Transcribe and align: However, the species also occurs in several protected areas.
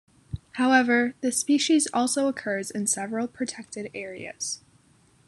However, 0.53 1.13
the 1.21 1.31
species 1.31 1.87
also 1.93 2.27
occurs 2.27 2.71
in 2.71 2.87
several 2.87 3.27
protected 3.27 3.91
areas. 3.93 4.61